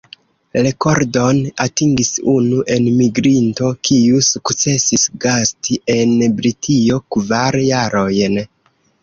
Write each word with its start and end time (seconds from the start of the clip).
Rekordon 0.67 1.41
atingis 1.65 2.09
unu 2.33 2.63
enmigrinto, 2.75 3.69
kiu 3.91 4.23
sukcesis 4.29 5.05
gasti 5.27 5.79
en 5.99 6.17
Britio 6.41 6.99
kvar 7.19 7.61
jarojn. 7.69 8.43